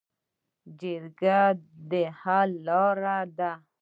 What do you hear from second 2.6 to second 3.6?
لاره ده